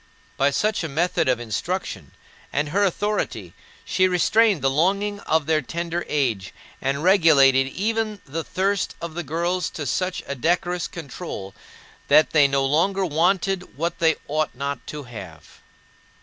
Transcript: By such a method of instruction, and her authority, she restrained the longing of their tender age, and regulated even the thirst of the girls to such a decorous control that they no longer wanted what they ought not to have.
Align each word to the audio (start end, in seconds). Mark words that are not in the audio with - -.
By 0.35 0.49
such 0.49 0.83
a 0.83 0.89
method 0.89 1.29
of 1.29 1.39
instruction, 1.39 2.13
and 2.51 2.69
her 2.69 2.83
authority, 2.83 3.53
she 3.85 4.07
restrained 4.07 4.63
the 4.63 4.69
longing 4.71 5.19
of 5.29 5.45
their 5.45 5.61
tender 5.61 6.05
age, 6.07 6.55
and 6.81 7.03
regulated 7.03 7.67
even 7.67 8.19
the 8.25 8.43
thirst 8.43 8.95
of 8.99 9.13
the 9.13 9.21
girls 9.21 9.69
to 9.69 9.85
such 9.85 10.23
a 10.25 10.33
decorous 10.33 10.87
control 10.87 11.53
that 12.07 12.31
they 12.31 12.47
no 12.47 12.65
longer 12.65 13.05
wanted 13.05 13.77
what 13.77 13.99
they 13.99 14.15
ought 14.27 14.55
not 14.55 14.87
to 14.87 15.03
have. 15.03 15.61